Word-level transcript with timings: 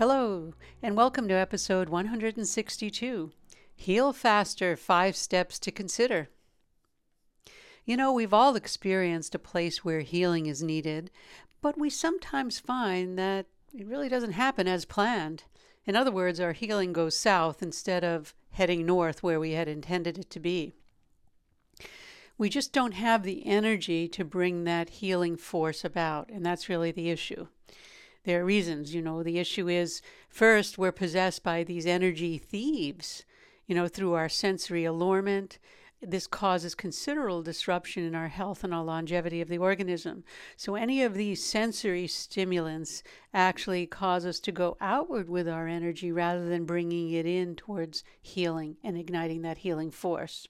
Hello, 0.00 0.54
and 0.82 0.96
welcome 0.96 1.28
to 1.28 1.34
episode 1.34 1.90
162 1.90 3.32
Heal 3.76 4.12
Faster 4.14 4.74
Five 4.74 5.14
Steps 5.14 5.58
to 5.58 5.70
Consider. 5.70 6.30
You 7.84 7.98
know, 7.98 8.10
we've 8.10 8.32
all 8.32 8.56
experienced 8.56 9.34
a 9.34 9.38
place 9.38 9.84
where 9.84 10.00
healing 10.00 10.46
is 10.46 10.62
needed, 10.62 11.10
but 11.60 11.78
we 11.78 11.90
sometimes 11.90 12.58
find 12.58 13.18
that 13.18 13.44
it 13.74 13.86
really 13.86 14.08
doesn't 14.08 14.32
happen 14.32 14.66
as 14.66 14.86
planned. 14.86 15.44
In 15.84 15.94
other 15.94 16.10
words, 16.10 16.40
our 16.40 16.54
healing 16.54 16.94
goes 16.94 17.14
south 17.14 17.62
instead 17.62 18.02
of 18.02 18.34
heading 18.52 18.86
north 18.86 19.22
where 19.22 19.38
we 19.38 19.50
had 19.50 19.68
intended 19.68 20.16
it 20.16 20.30
to 20.30 20.40
be. 20.40 20.72
We 22.38 22.48
just 22.48 22.72
don't 22.72 22.94
have 22.94 23.22
the 23.22 23.46
energy 23.46 24.08
to 24.08 24.24
bring 24.24 24.64
that 24.64 24.88
healing 24.88 25.36
force 25.36 25.84
about, 25.84 26.30
and 26.30 26.42
that's 26.46 26.70
really 26.70 26.90
the 26.90 27.10
issue. 27.10 27.48
There 28.24 28.42
are 28.42 28.44
reasons, 28.44 28.94
you 28.94 29.00
know. 29.00 29.22
The 29.22 29.38
issue 29.38 29.68
is 29.68 30.02
first, 30.28 30.76
we're 30.76 30.92
possessed 30.92 31.42
by 31.42 31.64
these 31.64 31.86
energy 31.86 32.36
thieves, 32.36 33.24
you 33.66 33.74
know, 33.74 33.88
through 33.88 34.12
our 34.12 34.28
sensory 34.28 34.84
allurement. 34.84 35.58
This 36.02 36.26
causes 36.26 36.74
considerable 36.74 37.42
disruption 37.42 38.04
in 38.04 38.14
our 38.14 38.28
health 38.28 38.64
and 38.64 38.74
our 38.74 38.84
longevity 38.84 39.40
of 39.40 39.48
the 39.48 39.58
organism. 39.58 40.24
So, 40.56 40.74
any 40.74 41.02
of 41.02 41.14
these 41.14 41.44
sensory 41.44 42.06
stimulants 42.06 43.02
actually 43.34 43.86
cause 43.86 44.24
us 44.24 44.40
to 44.40 44.52
go 44.52 44.76
outward 44.80 45.28
with 45.28 45.48
our 45.48 45.68
energy 45.68 46.10
rather 46.10 46.48
than 46.48 46.64
bringing 46.64 47.10
it 47.10 47.26
in 47.26 47.54
towards 47.54 48.02
healing 48.20 48.76
and 48.82 48.96
igniting 48.96 49.42
that 49.42 49.58
healing 49.58 49.90
force. 49.90 50.46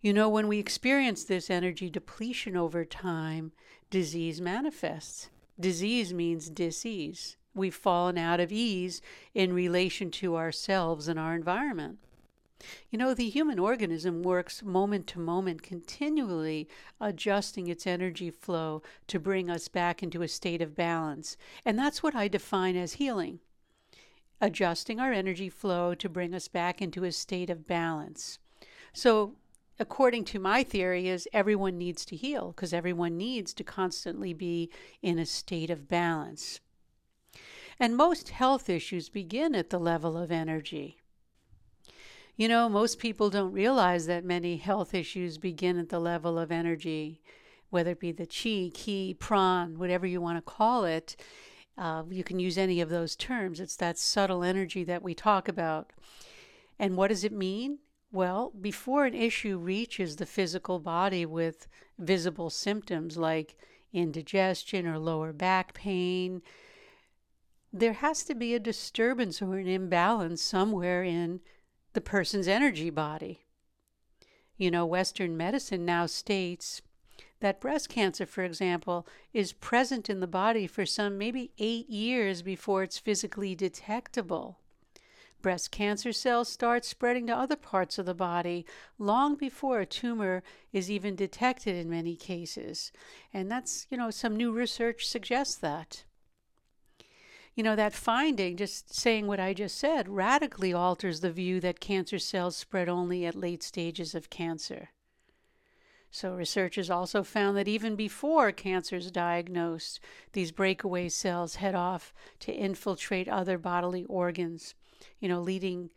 You 0.00 0.12
know, 0.12 0.28
when 0.28 0.48
we 0.48 0.58
experience 0.58 1.24
this 1.24 1.48
energy 1.48 1.88
depletion 1.88 2.56
over 2.56 2.84
time, 2.84 3.52
disease 3.88 4.42
manifests. 4.42 5.30
Disease 5.58 6.12
means 6.12 6.50
disease. 6.50 7.36
We've 7.54 7.74
fallen 7.74 8.18
out 8.18 8.40
of 8.40 8.50
ease 8.50 9.00
in 9.32 9.52
relation 9.52 10.10
to 10.12 10.36
ourselves 10.36 11.06
and 11.08 11.18
our 11.18 11.34
environment. 11.34 11.98
You 12.90 12.98
know, 12.98 13.14
the 13.14 13.28
human 13.28 13.58
organism 13.58 14.22
works 14.22 14.62
moment 14.62 15.06
to 15.08 15.18
moment, 15.18 15.62
continually 15.62 16.68
adjusting 17.00 17.68
its 17.68 17.86
energy 17.86 18.30
flow 18.30 18.82
to 19.08 19.20
bring 19.20 19.50
us 19.50 19.68
back 19.68 20.02
into 20.02 20.22
a 20.22 20.28
state 20.28 20.62
of 20.62 20.74
balance. 20.74 21.36
And 21.64 21.78
that's 21.78 22.02
what 22.02 22.14
I 22.14 22.28
define 22.28 22.76
as 22.76 22.94
healing 22.94 23.40
adjusting 24.40 25.00
our 25.00 25.12
energy 25.12 25.48
flow 25.48 25.94
to 25.94 26.08
bring 26.08 26.34
us 26.34 26.48
back 26.48 26.82
into 26.82 27.04
a 27.04 27.12
state 27.12 27.48
of 27.48 27.66
balance. 27.66 28.38
So, 28.92 29.36
according 29.78 30.24
to 30.24 30.38
my 30.38 30.62
theory 30.62 31.08
is 31.08 31.28
everyone 31.32 31.78
needs 31.78 32.04
to 32.06 32.16
heal 32.16 32.52
because 32.52 32.72
everyone 32.72 33.16
needs 33.16 33.52
to 33.54 33.64
constantly 33.64 34.32
be 34.32 34.70
in 35.02 35.18
a 35.18 35.26
state 35.26 35.70
of 35.70 35.88
balance. 35.88 36.60
And 37.78 37.96
most 37.96 38.28
health 38.28 38.70
issues 38.70 39.08
begin 39.08 39.54
at 39.54 39.70
the 39.70 39.80
level 39.80 40.16
of 40.16 40.30
energy. 40.30 40.98
You 42.36 42.48
know, 42.48 42.68
most 42.68 42.98
people 42.98 43.30
don't 43.30 43.52
realize 43.52 44.06
that 44.06 44.24
many 44.24 44.56
health 44.56 44.94
issues 44.94 45.38
begin 45.38 45.78
at 45.78 45.88
the 45.88 46.00
level 46.00 46.38
of 46.38 46.50
energy, 46.50 47.20
whether 47.70 47.92
it 47.92 48.00
be 48.00 48.12
the 48.12 48.26
chi, 48.26 48.70
ki, 48.74 49.16
pran, 49.18 49.76
whatever 49.76 50.06
you 50.06 50.20
want 50.20 50.38
to 50.38 50.42
call 50.42 50.84
it. 50.84 51.16
Uh, 51.76 52.04
you 52.10 52.24
can 52.24 52.38
use 52.38 52.58
any 52.58 52.80
of 52.80 52.88
those 52.88 53.16
terms. 53.16 53.60
It's 53.60 53.76
that 53.76 53.98
subtle 53.98 54.44
energy 54.44 54.84
that 54.84 55.02
we 55.02 55.14
talk 55.14 55.48
about. 55.48 55.92
And 56.78 56.96
what 56.96 57.08
does 57.08 57.24
it 57.24 57.32
mean? 57.32 57.78
Well, 58.14 58.52
before 58.60 59.06
an 59.06 59.14
issue 59.14 59.58
reaches 59.58 60.14
the 60.14 60.24
physical 60.24 60.78
body 60.78 61.26
with 61.26 61.66
visible 61.98 62.48
symptoms 62.48 63.16
like 63.16 63.56
indigestion 63.92 64.86
or 64.86 65.00
lower 65.00 65.32
back 65.32 65.74
pain, 65.74 66.40
there 67.72 67.94
has 67.94 68.22
to 68.26 68.36
be 68.36 68.54
a 68.54 68.60
disturbance 68.60 69.42
or 69.42 69.56
an 69.56 69.66
imbalance 69.66 70.40
somewhere 70.42 71.02
in 71.02 71.40
the 71.92 72.00
person's 72.00 72.46
energy 72.46 72.88
body. 72.88 73.46
You 74.56 74.70
know, 74.70 74.86
Western 74.86 75.36
medicine 75.36 75.84
now 75.84 76.06
states 76.06 76.82
that 77.40 77.60
breast 77.60 77.88
cancer, 77.88 78.26
for 78.26 78.44
example, 78.44 79.08
is 79.32 79.52
present 79.52 80.08
in 80.08 80.20
the 80.20 80.28
body 80.28 80.68
for 80.68 80.86
some 80.86 81.18
maybe 81.18 81.50
eight 81.58 81.90
years 81.90 82.42
before 82.42 82.84
it's 82.84 82.96
physically 82.96 83.56
detectable 83.56 84.60
breast 85.44 85.70
cancer 85.70 86.10
cells 86.10 86.48
start 86.48 86.86
spreading 86.86 87.26
to 87.26 87.36
other 87.36 87.54
parts 87.54 87.98
of 87.98 88.06
the 88.06 88.14
body 88.14 88.64
long 88.98 89.34
before 89.34 89.78
a 89.78 89.84
tumor 89.84 90.42
is 90.72 90.90
even 90.90 91.14
detected 91.14 91.76
in 91.76 91.90
many 91.90 92.16
cases. 92.16 92.90
And 93.30 93.50
that's, 93.50 93.86
you 93.90 93.98
know, 93.98 94.10
some 94.10 94.38
new 94.38 94.52
research 94.52 95.06
suggests 95.06 95.56
that. 95.56 96.04
You 97.54 97.62
know, 97.62 97.76
that 97.76 97.92
finding, 97.92 98.56
just 98.56 98.94
saying 98.94 99.26
what 99.26 99.38
I 99.38 99.52
just 99.52 99.76
said, 99.76 100.08
radically 100.08 100.72
alters 100.72 101.20
the 101.20 101.30
view 101.30 101.60
that 101.60 101.78
cancer 101.78 102.18
cells 102.18 102.56
spread 102.56 102.88
only 102.88 103.26
at 103.26 103.34
late 103.34 103.62
stages 103.62 104.14
of 104.14 104.30
cancer. 104.30 104.88
So, 106.10 106.32
researchers 106.32 106.88
also 106.88 107.22
found 107.22 107.58
that 107.58 107.68
even 107.68 107.96
before 107.96 108.50
cancer 108.50 108.96
is 108.96 109.10
diagnosed, 109.10 110.00
these 110.32 110.52
breakaway 110.52 111.10
cells 111.10 111.56
head 111.56 111.74
off 111.74 112.14
to 112.38 112.52
infiltrate 112.54 113.28
other 113.28 113.58
bodily 113.58 114.04
organs 114.04 114.74
you 115.20 115.28
know, 115.28 115.40
leading 115.40 115.90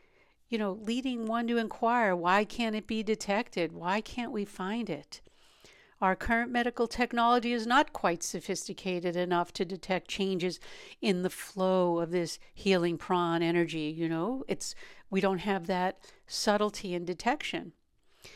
you 0.49 0.57
know, 0.57 0.79
leading 0.81 1.25
one 1.25 1.47
to 1.47 1.57
inquire 1.57 2.15
why 2.15 2.45
can't 2.45 2.75
it 2.75 2.87
be 2.87 3.03
detected? 3.03 3.73
Why 3.73 3.99
can't 4.01 4.31
we 4.31 4.45
find 4.45 4.89
it? 4.89 5.19
Our 5.99 6.15
current 6.15 6.51
medical 6.51 6.87
technology 6.87 7.53
is 7.53 7.65
not 7.65 7.91
quite 7.91 8.21
sophisticated 8.21 9.15
enough 9.15 9.51
to 9.53 9.65
detect 9.65 10.07
changes 10.07 10.59
in 11.01 11.23
the 11.23 11.29
flow 11.29 11.99
of 11.99 12.11
this 12.11 12.37
healing 12.53 12.97
pran 12.97 13.41
energy, 13.41 13.93
you 13.97 14.07
know? 14.07 14.43
It's 14.47 14.75
we 15.09 15.21
don't 15.21 15.39
have 15.39 15.67
that 15.67 15.97
subtlety 16.27 16.93
in 16.93 17.03
detection. 17.03 17.73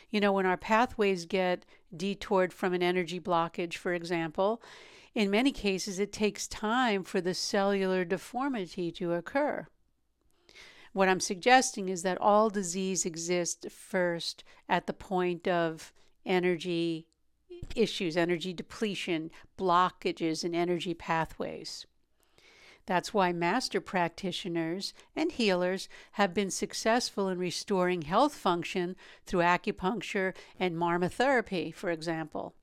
You 0.10 0.20
know, 0.22 0.32
when 0.32 0.46
our 0.46 0.58
pathways 0.58 1.26
get 1.26 1.66
detoured 1.96 2.52
from 2.52 2.74
an 2.74 2.82
energy 2.82 3.20
blockage, 3.20 3.76
for 3.76 3.94
example, 3.94 4.62
in 5.14 5.30
many 5.30 5.52
cases 5.52 6.00
it 6.00 6.12
takes 6.12 6.48
time 6.48 7.04
for 7.04 7.22
the 7.22 7.34
cellular 7.34 8.04
deformity 8.06 8.92
to 8.94 9.14
occur. 9.14 9.68
What 10.94 11.08
I'm 11.08 11.22
suggesting 11.22 11.88
is 11.88 12.04
that 12.04 12.20
all 12.20 12.50
disease 12.50 13.06
exists 13.06 13.66
first 13.74 14.44
at 14.68 14.88
the 14.88 14.94
point 14.94 15.48
of 15.48 15.94
energy 16.26 17.08
issues, 17.76 18.18
energy 18.18 18.52
depletion, 18.52 19.32
blockages 19.58 20.44
in 20.44 20.54
energy 20.54 20.94
pathways. 20.94 21.86
That's 22.88 23.14
why 23.14 23.32
master 23.32 23.80
practitioners 23.80 24.94
and 25.16 25.32
healers 25.32 25.88
have 26.14 26.34
been 26.34 26.52
successful 26.52 27.30
in 27.30 27.38
restoring 27.38 28.02
health 28.02 28.34
function 28.34 28.96
through 29.26 29.42
acupuncture 29.42 30.34
and 30.60 30.76
marma 30.76 31.10
therapy, 31.10 31.72
for 31.72 31.90
example. 31.90 32.54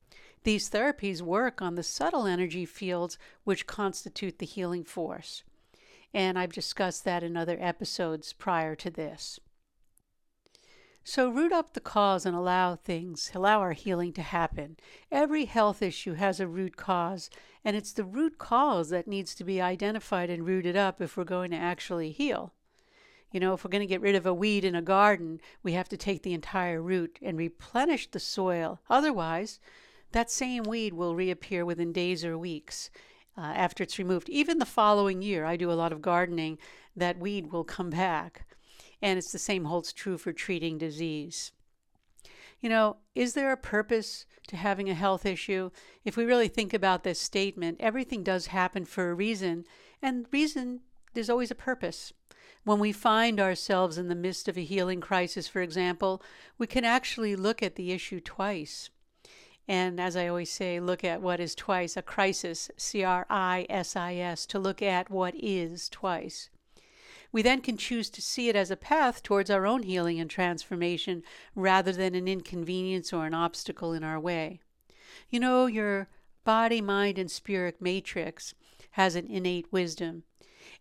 These 0.43 0.71
therapies 0.71 1.23
work 1.23 1.63
on 1.63 1.77
the 1.77 1.83
subtle 1.83 2.27
energy 2.27 2.67
fields 2.67 3.17
which 3.45 3.67
constitute 3.67 4.39
the 4.39 4.47
healing 4.47 4.85
force 4.85 5.45
and 6.15 6.39
I've 6.39 6.53
discussed 6.53 7.05
that 7.05 7.23
in 7.23 7.37
other 7.37 7.57
episodes 7.61 8.33
prior 8.33 8.75
to 8.77 8.91
this. 8.91 9.39
So, 11.05 11.31
root 11.31 11.53
up 11.53 11.73
the 11.73 11.81
cause 11.81 12.27
and 12.27 12.37
allow 12.37 12.77
things, 12.77 13.31
allow 13.35 13.61
our 13.61 13.73
healing 13.73 14.13
to 14.13 14.23
happen. 14.23 14.77
Every 15.11 15.47
health 15.47 15.81
issue 15.81 16.15
has 16.15 16.39
a 16.39 16.47
root 16.47 16.77
cause, 16.77 17.31
and 17.65 17.75
it's 17.75 17.93
the 17.93 18.05
root 18.05 18.37
cause 18.37 18.91
that 18.91 19.09
needs 19.09 19.35
to 19.37 19.45
be 19.45 19.59
identified 19.59 20.29
and 20.29 20.47
rooted 20.47 20.77
up 20.77 21.01
if 21.01 21.17
we're 21.17 21.25
going 21.25 21.51
to 21.53 21.57
actually 21.57 22.13
heal. 22.13 22.53
You 23.33 23.41
know, 23.41 23.55
if 23.55 23.65
we're 23.65 23.71
going 23.71 23.81
to 23.81 23.87
get 23.87 24.03
rid 24.03 24.17
of 24.17 24.27
a 24.27 24.35
weed 24.35 24.65
in 24.65 24.75
a 24.75 24.83
garden, 24.83 25.41
we 25.63 25.73
have 25.73 25.89
to 25.91 25.97
take 25.97 26.23
the 26.23 26.35
entire 26.35 26.83
root 26.83 27.19
and 27.23 27.39
replenish 27.39 28.11
the 28.11 28.21
soil. 28.21 28.81
Otherwise, 28.91 29.61
that 30.13 30.31
same 30.31 30.65
weed 30.65 30.95
will 30.95 31.15
reappear 31.15 31.65
within 31.65 31.93
days 31.93 32.23
or 32.25 32.37
weeks 32.37 32.91
uh, 33.39 33.53
after 33.55 33.85
it's 33.85 33.99
removed. 33.99 34.29
Even 34.29 34.59
the 34.59 34.67
following 34.67 35.23
year, 35.23 35.45
I 35.45 35.57
do 35.57 35.71
a 35.71 35.75
lot 35.75 35.93
of 35.93 36.03
gardening, 36.03 36.59
that 36.97 37.19
weed 37.19 37.53
will 37.53 37.65
come 37.65 37.91
back. 37.91 38.47
And 39.01 39.17
it's 39.17 39.31
the 39.31 39.39
same 39.39 39.67
holds 39.67 39.93
true 39.93 40.19
for 40.19 40.33
treating 40.33 40.77
disease. 40.77 41.53
You 42.61 42.69
know, 42.69 42.97
is 43.15 43.35
there 43.35 43.53
a 43.53 43.57
purpose 43.57 44.27
to 44.49 44.57
having 44.57 44.91
a 44.91 44.95
health 44.95 45.25
issue? 45.25 45.71
If 46.05 46.17
we 46.17 46.25
really 46.25 46.49
think 46.49 46.75
about 46.75 47.05
this 47.05 47.21
statement, 47.21 47.77
everything 47.79 48.25
does 48.25 48.49
happen 48.49 48.85
for 48.85 49.11
a 49.11 49.15
reason, 49.15 49.65
and 50.03 50.27
reason, 50.33 50.81
there's 51.15 51.31
always 51.31 51.53
a 51.53 51.55
purpose. 51.55 52.13
When 52.65 52.81
we 52.81 52.91
find 52.91 53.39
ourselves 53.39 53.99
in 53.99 54.09
the 54.09 54.17
midst 54.17 54.49
of 54.49 54.59
a 54.59 54.65
healing 54.65 55.01
crisis, 55.01 55.47
for 55.47 55.63
example, 55.63 56.21
we 56.59 56.67
can 56.67 56.85
actually 56.85 57.37
look 57.37 57.63
at 57.63 57.77
the 57.77 57.93
issue 57.93 58.21
twice. 58.21 58.91
And 59.69 60.01
as 60.01 60.17
I 60.17 60.27
always 60.27 60.51
say, 60.51 60.81
look 60.81 61.05
at 61.05 61.21
what 61.21 61.41
is 61.41 61.55
twice 61.55 61.95
a 61.95 62.03
crisis, 62.03 62.71
C 62.79 63.05
R 63.05 63.27
I 63.29 63.67
S 63.69 63.95
I 63.97 64.15
S, 64.15 64.47
to 64.47 64.59
look 64.59 64.81
at 64.81 65.11
what 65.11 65.35
is 65.37 65.91
twice. 65.91 66.49
We 67.31 67.43
then 67.43 67.61
can 67.61 67.77
choose 67.77 68.09
to 68.11 68.23
see 68.23 68.49
it 68.49 68.57
as 68.57 68.71
a 68.71 68.77
path 68.77 69.23
towards 69.23 69.51
our 69.51 69.67
own 69.67 69.83
healing 69.83 70.19
and 70.19 70.31
transformation 70.31 71.23
rather 71.55 71.93
than 71.93 72.15
an 72.15 72.27
inconvenience 72.27 73.13
or 73.13 73.27
an 73.27 73.35
obstacle 73.35 73.93
in 73.93 74.03
our 74.03 74.19
way. 74.19 74.61
You 75.29 75.41
know, 75.41 75.67
your 75.67 76.09
body, 76.45 76.81
mind, 76.81 77.19
and 77.19 77.31
spirit 77.31 77.83
matrix 77.83 78.55
has 78.93 79.15
an 79.15 79.27
innate 79.27 79.71
wisdom. 79.71 80.23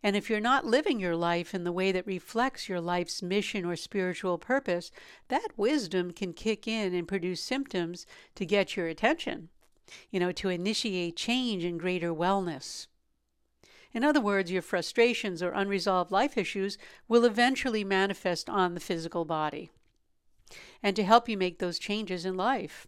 And 0.04 0.16
if 0.16 0.30
you're 0.30 0.39
not 0.39 0.66
living 0.66 1.00
your 1.00 1.16
life 1.16 1.54
in 1.54 1.63
the 1.63 1.72
way 1.72 1.92
that 1.92 2.07
reflects 2.07 2.69
your 2.69 2.81
life's 2.81 3.22
mission 3.22 3.66
or 3.66 3.75
spiritual 3.75 4.38
purpose, 4.38 4.92
that 5.28 5.50
wisdom 5.57 6.12
can 6.12 6.34
kick 6.34 6.68
in 6.68 6.94
and 6.94 7.07
produce 7.07 7.42
symptoms 7.42 8.06
to 8.36 8.45
get 8.45 8.75
your 8.75 8.88
attention, 8.88 9.50
you 10.10 10.19
know, 10.19 10.31
to 10.31 10.50
initiate 10.50 11.16
change 11.16 11.63
and 11.63 11.80
greater 11.80 12.13
wellness. 12.13 12.88
In 13.94 14.04
other 14.04 14.22
words, 14.22 14.51
your 14.51 14.62
frustrations 14.62 15.42
or 15.42 15.51
unresolved 15.51 16.12
life 16.12 16.38
issues 16.38 16.78
will 17.07 17.25
eventually 17.25 17.84
manifest 17.84 18.50
on 18.50 18.74
the 18.74 18.80
physical 18.80 19.25
body 19.25 19.72
and 20.84 20.95
to 20.95 21.04
help 21.04 21.28
you 21.28 21.38
make 21.38 21.60
those 21.60 21.80
changes 21.80 22.25
in 22.25 22.38
life. 22.38 22.88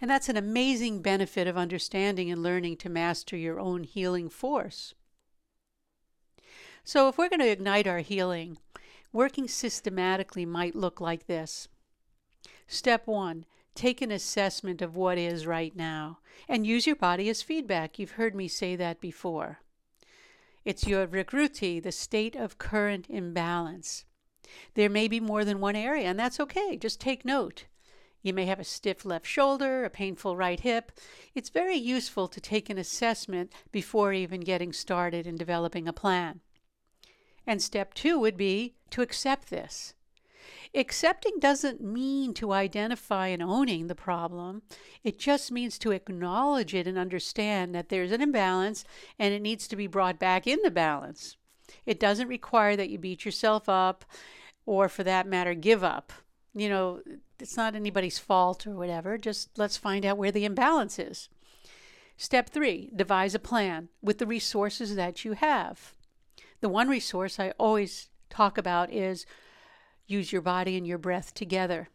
And 0.00 0.10
that's 0.10 0.28
an 0.28 0.36
amazing 0.36 1.00
benefit 1.02 1.46
of 1.46 1.56
understanding 1.56 2.30
and 2.30 2.42
learning 2.42 2.76
to 2.78 2.88
master 2.88 3.36
your 3.36 3.58
own 3.58 3.84
healing 3.84 4.28
force. 4.28 4.94
So, 6.84 7.08
if 7.08 7.16
we're 7.16 7.28
going 7.28 7.40
to 7.40 7.50
ignite 7.50 7.86
our 7.86 8.00
healing, 8.00 8.58
working 9.12 9.46
systematically 9.46 10.44
might 10.44 10.74
look 10.74 11.00
like 11.00 11.26
this. 11.26 11.68
Step 12.66 13.06
one 13.06 13.44
take 13.74 14.02
an 14.02 14.10
assessment 14.10 14.82
of 14.82 14.96
what 14.96 15.16
is 15.16 15.46
right 15.46 15.74
now 15.74 16.18
and 16.48 16.66
use 16.66 16.86
your 16.86 16.96
body 16.96 17.28
as 17.28 17.40
feedback. 17.42 17.98
You've 17.98 18.12
heard 18.12 18.34
me 18.34 18.48
say 18.48 18.76
that 18.76 19.00
before. 19.00 19.60
It's 20.64 20.86
your 20.86 21.06
vikruti, 21.06 21.82
the 21.82 21.92
state 21.92 22.36
of 22.36 22.58
current 22.58 23.06
imbalance. 23.08 24.04
There 24.74 24.90
may 24.90 25.08
be 25.08 25.20
more 25.20 25.44
than 25.44 25.60
one 25.60 25.76
area, 25.76 26.08
and 26.08 26.18
that's 26.18 26.38
okay. 26.38 26.76
Just 26.76 27.00
take 27.00 27.24
note. 27.24 27.64
You 28.22 28.32
may 28.32 28.44
have 28.46 28.60
a 28.60 28.64
stiff 28.64 29.04
left 29.04 29.26
shoulder, 29.26 29.84
a 29.84 29.90
painful 29.90 30.36
right 30.36 30.60
hip. 30.60 30.92
It's 31.34 31.48
very 31.48 31.76
useful 31.76 32.28
to 32.28 32.40
take 32.40 32.70
an 32.70 32.78
assessment 32.78 33.52
before 33.72 34.12
even 34.12 34.40
getting 34.40 34.72
started 34.72 35.26
in 35.26 35.36
developing 35.36 35.88
a 35.88 35.92
plan. 35.92 36.40
And 37.46 37.62
step 37.62 37.94
two 37.94 38.18
would 38.18 38.36
be 38.36 38.74
to 38.90 39.02
accept 39.02 39.50
this. 39.50 39.94
Accepting 40.74 41.38
doesn't 41.38 41.82
mean 41.82 42.32
to 42.34 42.52
identify 42.52 43.26
and 43.28 43.42
owning 43.42 43.86
the 43.86 43.94
problem. 43.94 44.62
It 45.04 45.18
just 45.18 45.52
means 45.52 45.78
to 45.78 45.90
acknowledge 45.90 46.74
it 46.74 46.86
and 46.86 46.96
understand 46.96 47.74
that 47.74 47.90
there's 47.90 48.12
an 48.12 48.22
imbalance 48.22 48.84
and 49.18 49.34
it 49.34 49.42
needs 49.42 49.68
to 49.68 49.76
be 49.76 49.86
brought 49.86 50.18
back 50.18 50.46
into 50.46 50.70
balance. 50.70 51.36
It 51.84 52.00
doesn't 52.00 52.28
require 52.28 52.74
that 52.76 52.88
you 52.88 52.98
beat 52.98 53.24
yourself 53.24 53.68
up 53.68 54.04
or, 54.64 54.88
for 54.88 55.04
that 55.04 55.26
matter, 55.26 55.54
give 55.54 55.84
up. 55.84 56.12
You 56.54 56.68
know, 56.68 57.00
it's 57.38 57.56
not 57.56 57.74
anybody's 57.74 58.18
fault 58.18 58.66
or 58.66 58.74
whatever. 58.74 59.18
Just 59.18 59.58
let's 59.58 59.76
find 59.76 60.06
out 60.06 60.18
where 60.18 60.32
the 60.32 60.44
imbalance 60.44 60.98
is. 60.98 61.28
Step 62.16 62.48
three 62.48 62.90
devise 62.94 63.34
a 63.34 63.38
plan 63.38 63.88
with 64.00 64.18
the 64.18 64.26
resources 64.26 64.94
that 64.96 65.24
you 65.24 65.32
have. 65.32 65.94
The 66.62 66.68
one 66.68 66.88
resource 66.88 67.40
I 67.40 67.52
always 67.58 68.08
talk 68.30 68.56
about 68.56 68.92
is 68.92 69.26
use 70.06 70.32
your 70.32 70.42
body 70.42 70.76
and 70.76 70.86
your 70.86 70.96
breath 70.96 71.34
together. 71.34 71.88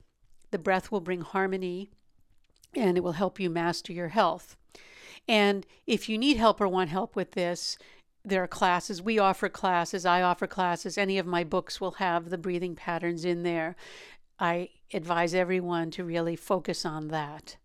The 0.51 0.59
breath 0.59 0.91
will 0.91 0.99
bring 0.99 1.21
harmony 1.21 1.89
and 2.75 2.97
it 2.97 3.03
will 3.03 3.13
help 3.13 3.39
you 3.39 3.49
master 3.49 3.93
your 3.93 4.09
health. 4.09 4.57
And 5.25 5.65
if 5.85 6.09
you 6.09 6.17
need 6.17 6.35
help 6.35 6.59
or 6.59 6.67
want 6.67 6.89
help 6.89 7.15
with 7.15 7.31
this, 7.31 7.77
there 8.25 8.43
are 8.43 8.47
classes. 8.47 9.01
We 9.01 9.17
offer 9.17 9.47
classes. 9.47 10.05
I 10.05 10.21
offer 10.21 10.47
classes. 10.47 10.97
Any 10.97 11.17
of 11.17 11.25
my 11.25 11.45
books 11.45 11.79
will 11.79 11.91
have 11.91 12.29
the 12.29 12.37
breathing 12.37 12.75
patterns 12.75 13.23
in 13.23 13.43
there. 13.43 13.77
I 14.37 14.69
advise 14.93 15.33
everyone 15.33 15.91
to 15.91 16.03
really 16.03 16.35
focus 16.35 16.85
on 16.85 17.07
that. 17.07 17.55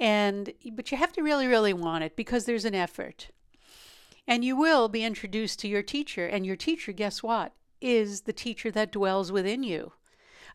And 0.00 0.54
but 0.72 0.90
you 0.90 0.98
have 0.98 1.12
to 1.12 1.22
really 1.22 1.46
really 1.46 1.72
want 1.72 2.02
it 2.02 2.16
because 2.16 2.46
there's 2.46 2.64
an 2.64 2.74
effort. 2.74 3.28
And 4.30 4.44
you 4.44 4.54
will 4.54 4.88
be 4.88 5.02
introduced 5.02 5.58
to 5.58 5.68
your 5.68 5.82
teacher. 5.82 6.24
And 6.24 6.46
your 6.46 6.54
teacher, 6.54 6.92
guess 6.92 7.20
what? 7.20 7.52
Is 7.80 8.22
the 8.22 8.32
teacher 8.32 8.70
that 8.70 8.92
dwells 8.92 9.32
within 9.32 9.64
you. 9.64 9.94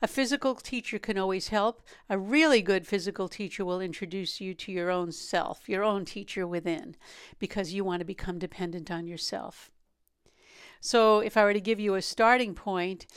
A 0.02 0.08
physical 0.08 0.56
teacher 0.56 0.98
can 0.98 1.18
always 1.18 1.50
help. 1.50 1.82
A 2.10 2.18
really 2.18 2.62
good 2.62 2.88
physical 2.88 3.28
teacher 3.28 3.66
will 3.66 3.82
introduce 3.82 4.40
you 4.40 4.54
to 4.54 4.72
your 4.72 4.90
own 4.90 5.12
self, 5.12 5.68
your 5.68 5.84
own 5.84 6.06
teacher 6.06 6.48
within, 6.48 6.96
because 7.38 7.74
you 7.74 7.84
want 7.84 8.00
to 8.00 8.06
become 8.06 8.40
dependent 8.40 8.90
on 8.90 9.08
yourself. 9.08 9.70
So, 10.80 11.20
if 11.20 11.36
I 11.36 11.44
were 11.44 11.54
to 11.54 11.60
give 11.60 11.80
you 11.80 11.96
a 11.96 12.02
starting 12.02 12.56
point, 12.56 13.08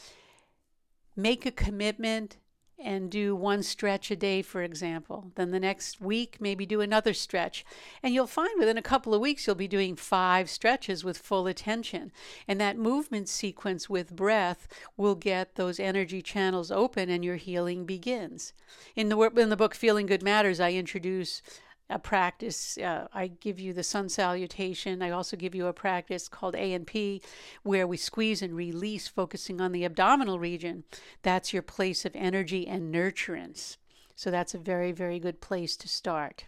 make 1.14 1.46
a 1.46 1.52
commitment 1.52 2.36
and 2.82 3.10
do 3.10 3.34
one 3.34 3.62
stretch 3.62 4.10
a 4.10 4.16
day, 4.16 4.40
for 4.42 4.62
example. 4.62 5.32
Then 5.34 5.50
the 5.50 5.60
next 5.60 6.00
week, 6.00 6.36
maybe 6.40 6.64
do 6.64 6.80
another 6.80 7.12
stretch. 7.12 7.64
And 8.02 8.14
you'll 8.14 8.26
find 8.26 8.58
within 8.58 8.78
a 8.78 8.82
couple 8.82 9.14
of 9.14 9.20
weeks, 9.20 9.46
you'll 9.46 9.56
be 9.56 9.68
doing 9.68 9.96
five 9.96 10.48
stretches 10.48 11.04
with 11.04 11.18
full 11.18 11.46
attention. 11.46 12.12
And 12.46 12.60
that 12.60 12.78
movement 12.78 13.28
sequence 13.28 13.90
with 13.90 14.14
breath 14.14 14.68
will 14.96 15.16
get 15.16 15.56
those 15.56 15.80
energy 15.80 16.22
channels 16.22 16.70
open 16.70 17.10
and 17.10 17.24
your 17.24 17.36
healing 17.36 17.84
begins. 17.84 18.52
In 18.94 19.08
the, 19.08 19.18
in 19.18 19.48
the 19.48 19.56
book 19.56 19.74
Feeling 19.74 20.06
Good 20.06 20.22
Matters, 20.22 20.60
I 20.60 20.72
introduce 20.72 21.42
a 21.90 21.98
practice. 21.98 22.76
Uh, 22.78 23.08
I 23.12 23.28
give 23.28 23.58
you 23.58 23.72
the 23.72 23.82
sun 23.82 24.08
salutation. 24.08 25.02
I 25.02 25.10
also 25.10 25.36
give 25.36 25.54
you 25.54 25.66
a 25.66 25.72
practice 25.72 26.28
called 26.28 26.54
A 26.54 26.72
and 26.72 26.86
P, 26.86 27.22
where 27.62 27.86
we 27.86 27.96
squeeze 27.96 28.42
and 28.42 28.54
release, 28.54 29.08
focusing 29.08 29.60
on 29.60 29.72
the 29.72 29.84
abdominal 29.84 30.38
region. 30.38 30.84
That's 31.22 31.52
your 31.52 31.62
place 31.62 32.04
of 32.04 32.14
energy 32.14 32.66
and 32.66 32.94
nurturance. 32.94 33.76
So 34.14 34.30
that's 34.30 34.54
a 34.54 34.58
very, 34.58 34.92
very 34.92 35.18
good 35.18 35.40
place 35.40 35.76
to 35.76 35.88
start. 35.88 36.46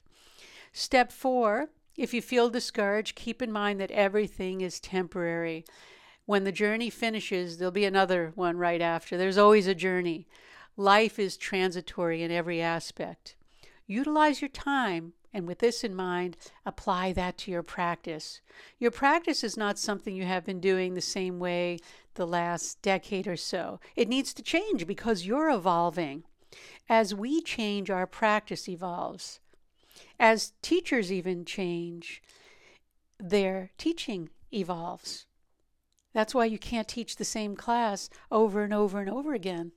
Step 0.72 1.10
four 1.10 1.70
if 1.96 2.14
you 2.14 2.22
feel 2.22 2.48
discouraged, 2.48 3.14
keep 3.14 3.42
in 3.42 3.52
mind 3.52 3.78
that 3.80 3.90
everything 3.90 4.62
is 4.62 4.80
temporary. 4.80 5.66
When 6.24 6.44
the 6.44 6.52
journey 6.52 6.88
finishes, 6.88 7.58
there'll 7.58 7.72
be 7.72 7.84
another 7.84 8.32
one 8.34 8.56
right 8.56 8.80
after. 8.80 9.18
There's 9.18 9.36
always 9.36 9.66
a 9.66 9.74
journey. 9.74 10.26
Life 10.78 11.18
is 11.18 11.36
transitory 11.36 12.22
in 12.22 12.30
every 12.30 12.62
aspect. 12.62 13.36
Utilize 13.86 14.40
your 14.40 14.48
time 14.48 15.12
and 15.32 15.46
with 15.46 15.60
this 15.60 15.84
in 15.84 15.94
mind, 15.94 16.36
apply 16.66 17.12
that 17.12 17.38
to 17.38 17.50
your 17.50 17.62
practice. 17.62 18.40
Your 18.78 18.90
practice 18.90 19.44
is 19.44 19.56
not 19.56 19.78
something 19.78 20.14
you 20.14 20.24
have 20.24 20.44
been 20.44 20.60
doing 20.60 20.94
the 20.94 21.00
same 21.00 21.38
way 21.38 21.78
the 22.14 22.26
last 22.26 22.82
decade 22.82 23.26
or 23.26 23.36
so. 23.36 23.80
It 23.94 24.08
needs 24.08 24.34
to 24.34 24.42
change 24.42 24.86
because 24.86 25.26
you're 25.26 25.50
evolving. 25.50 26.24
As 26.88 27.14
we 27.14 27.40
change, 27.40 27.90
our 27.90 28.06
practice 28.06 28.68
evolves. 28.68 29.40
As 30.18 30.52
teachers 30.62 31.12
even 31.12 31.44
change, 31.44 32.22
their 33.18 33.70
teaching 33.78 34.30
evolves. 34.52 35.26
That's 36.12 36.34
why 36.34 36.46
you 36.46 36.58
can't 36.58 36.88
teach 36.88 37.16
the 37.16 37.24
same 37.24 37.54
class 37.54 38.10
over 38.30 38.64
and 38.64 38.74
over 38.74 38.98
and 38.98 39.08
over 39.08 39.32
again. 39.32 39.72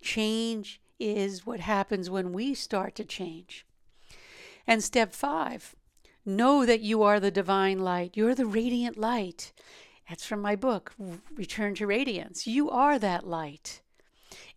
Change 0.00 0.80
is 0.98 1.46
what 1.46 1.60
happens 1.60 2.10
when 2.10 2.32
we 2.32 2.54
start 2.54 2.94
to 2.96 3.04
change. 3.04 3.64
And 4.66 4.82
step 4.82 5.12
five, 5.12 5.74
know 6.24 6.66
that 6.66 6.80
you 6.80 7.02
are 7.02 7.20
the 7.20 7.30
divine 7.30 7.78
light. 7.80 8.16
You're 8.16 8.34
the 8.34 8.46
radiant 8.46 8.96
light. 8.96 9.52
That's 10.08 10.26
from 10.26 10.40
my 10.40 10.56
book, 10.56 10.94
Return 11.34 11.74
to 11.76 11.86
Radiance. 11.86 12.46
You 12.46 12.68
are 12.70 12.98
that 12.98 13.26
light. 13.26 13.80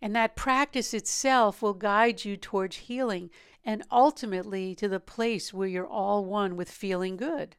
And 0.02 0.14
that 0.14 0.36
practice 0.36 0.92
itself 0.92 1.62
will 1.62 1.74
guide 1.74 2.24
you 2.24 2.36
towards 2.36 2.76
healing 2.76 3.30
and 3.64 3.82
ultimately 3.90 4.74
to 4.74 4.88
the 4.88 5.00
place 5.00 5.54
where 5.54 5.68
you're 5.68 5.86
all 5.86 6.24
one 6.24 6.56
with 6.56 6.70
feeling 6.70 7.16
good. 7.16 7.56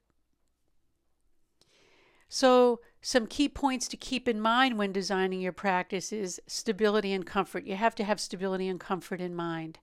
So, 2.27 2.81
some 3.01 3.27
key 3.27 3.47
points 3.47 3.87
to 3.89 3.97
keep 3.97 4.27
in 4.27 4.41
mind 4.41 4.77
when 4.77 4.91
designing 4.91 5.41
your 5.41 5.53
practice 5.53 6.11
is 6.11 6.41
stability 6.47 7.13
and 7.13 7.25
comfort. 7.25 7.65
You 7.65 7.75
have 7.75 7.95
to 7.95 8.03
have 8.03 8.19
stability 8.19 8.67
and 8.67 8.79
comfort 8.79 9.21
in 9.21 9.35
mind. 9.35 9.79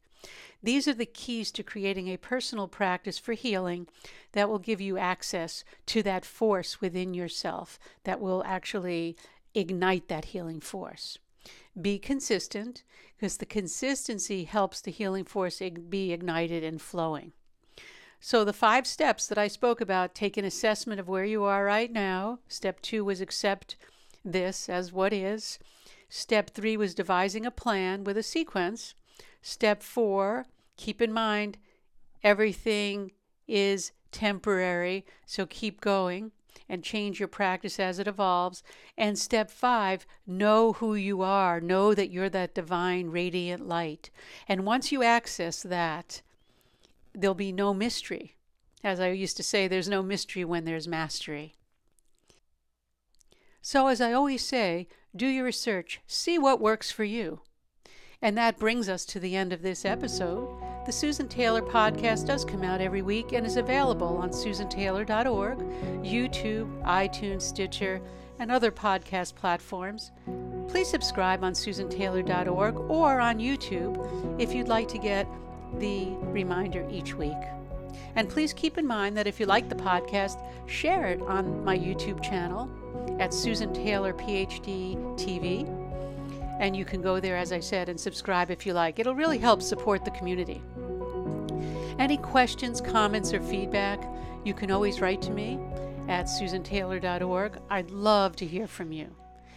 These 0.63 0.87
are 0.87 0.95
the 0.95 1.07
keys 1.07 1.51
to 1.53 1.63
creating 1.63 2.09
a 2.09 2.17
personal 2.17 2.69
practice 2.69 3.19
for 3.19 3.33
healing 3.33 3.89
that 4.33 4.49
will 4.49 4.59
give 4.59 4.81
you 4.81 4.97
access 4.97 5.65
to 5.87 6.03
that 6.05 6.25
force 6.25 6.81
within 6.81 7.15
yourself 7.15 7.79
that 8.05 8.21
will 8.21 8.43
actually 8.47 9.17
ignite 9.55 10.09
that 10.09 10.27
healing 10.27 10.61
force. 10.61 11.19
Be 11.81 11.99
consistent 11.99 12.85
because 13.17 13.39
the 13.39 13.47
consistency 13.47 14.45
helps 14.45 14.81
the 14.81 14.91
healing 14.91 15.25
force 15.25 15.61
be 15.89 16.13
ignited 16.13 16.63
and 16.63 16.81
flowing. 16.81 17.33
So, 18.21 18.45
the 18.45 18.53
five 18.53 18.87
steps 18.87 19.27
that 19.27 19.39
I 19.39 19.49
spoke 19.49 19.81
about 19.81 20.15
take 20.15 20.37
an 20.37 20.45
assessment 20.45 21.01
of 21.01 21.09
where 21.09 21.25
you 21.25 21.43
are 21.43 21.65
right 21.65 21.91
now. 21.91 22.39
Step 22.47 22.81
two 22.81 23.05
was 23.05 23.21
accept 23.21 23.75
this 24.25 24.69
as 24.69 24.93
what 24.93 25.13
is. 25.13 25.59
Step 26.09 26.51
three 26.51 26.77
was 26.77 26.95
devising 26.95 27.45
a 27.45 27.51
plan 27.51 28.05
with 28.05 28.17
a 28.17 28.23
sequence. 28.23 28.95
Step 29.43 29.83
four, 29.83 30.47
keep 30.77 31.03
in 31.03 31.13
mind 31.13 31.59
everything 32.23 33.11
is 33.49 33.93
temporary, 34.13 35.05
so 35.27 35.47
keep 35.47 35.81
going 35.81 36.31
and 36.69 36.85
change 36.85 37.19
your 37.19 37.29
practice 37.29 37.79
as 37.81 37.99
it 37.99 38.07
evolves. 38.07 38.63
And 38.97 39.19
step 39.19 39.51
five, 39.51 40.07
know 40.27 40.75
who 40.75 40.95
you 40.95 41.23
are. 41.23 41.61
Know 41.61 41.93
that 41.95 42.11
you're 42.11 42.31
that 42.31 42.55
divine, 42.55 43.09
radiant 43.09 43.67
light. 43.67 44.11
And 44.49 44.65
once 44.65 44.93
you 44.93 45.03
access 45.03 45.63
that, 45.63 46.23
there'll 47.15 47.35
be 47.35 47.53
no 47.53 47.75
mystery. 47.75 48.37
As 48.85 49.01
I 49.01 49.11
used 49.11 49.37
to 49.37 49.43
say, 49.43 49.69
there's 49.69 49.89
no 49.89 50.03
mystery 50.03 50.45
when 50.45 50.65
there's 50.65 50.89
mastery. 50.89 51.55
So, 53.61 53.87
as 53.87 54.01
I 54.01 54.13
always 54.13 54.45
say, 54.45 54.89
do 55.15 55.27
your 55.27 55.45
research, 55.45 56.01
see 56.07 56.39
what 56.39 56.61
works 56.61 56.91
for 56.91 57.05
you. 57.05 57.41
And 58.23 58.39
that 58.39 58.59
brings 58.59 58.89
us 58.89 59.05
to 59.07 59.21
the 59.21 59.37
end 59.37 59.53
of 59.53 59.63
this 59.63 59.85
episode. 59.85 60.49
The 60.87 60.93
Susan 60.93 61.29
Taylor 61.29 61.61
podcast 61.61 62.27
does 62.27 62.45
come 62.45 62.63
out 62.63 62.81
every 62.81 63.03
week 63.03 63.33
and 63.33 63.45
is 63.45 63.57
available 63.57 64.17
on 64.17 64.31
susantaylor.org, 64.31 65.59
YouTube, 66.03 66.83
iTunes, 66.85 67.43
Stitcher, 67.43 68.01
and 68.39 68.51
other 68.51 68.71
podcast 68.71 69.35
platforms. 69.35 70.13
Please 70.69 70.89
subscribe 70.89 71.45
on 71.45 71.53
susantaylor.org 71.53 72.77
or 72.77 73.21
on 73.21 73.39
YouTube 73.39 74.41
if 74.41 74.55
you'd 74.55 74.69
like 74.69 74.89
to 74.89 74.99
get 74.99 75.27
the 75.79 76.07
reminder 76.21 76.87
each 76.91 77.15
week. 77.15 77.33
And 78.15 78.29
please 78.29 78.53
keep 78.53 78.79
in 78.79 78.87
mind 78.87 79.17
that 79.17 79.27
if 79.27 79.41
you 79.41 79.47
like 79.47 79.69
the 79.69 79.75
podcast, 79.75 80.39
share 80.67 81.07
it 81.07 81.21
on 81.23 81.65
my 81.65 81.77
YouTube 81.77 82.23
channel 82.23 82.71
at 83.21 83.35
Susan 83.35 83.73
Taylor 83.73 84.13
PhD 84.13 84.97
TV. 85.17 85.82
And 86.63 86.77
you 86.77 86.85
can 86.85 87.03
go 87.03 87.19
there, 87.19 87.37
as 87.37 87.53
I 87.53 87.59
said, 87.59 87.89
and 87.89 87.99
subscribe 87.99 88.49
if 88.49 88.65
you 88.65 88.73
like. 88.73 89.01
It'll 89.01 89.17
really 89.17 89.39
help 89.39 89.61
support 89.63 90.05
the 90.05 90.13
community. 90.13 90.63
Any 91.99 92.17
questions, 92.17 92.81
comments, 92.81 93.33
or 93.33 93.43
feedback, 93.43 94.01
you 94.45 94.55
can 94.55 94.71
always 94.71 95.01
write 95.01 95.21
to 95.23 95.33
me 95.33 95.59
at 96.09 96.27
susantaylor.org. 96.27 97.59
I'd 97.69 97.91
love 97.91 98.37
to 98.37 98.47
hear 98.47 98.69
from 98.69 98.93
you. 98.93 99.15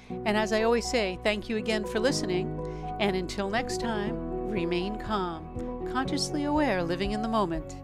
And 0.09 0.35
as 0.35 0.51
I 0.51 0.63
always 0.63 0.89
say, 0.89 1.19
thank 1.23 1.47
you 1.47 1.57
again 1.57 1.85
for 1.85 1.99
listening. 1.99 2.59
And 2.99 3.15
until 3.15 3.51
next 3.51 3.79
time, 3.79 4.49
remain 4.49 4.97
calm 4.97 5.87
consciously 5.91 6.43
aware, 6.43 6.83
living 6.83 7.11
in 7.11 7.21
the 7.21 7.27
moment. 7.27 7.75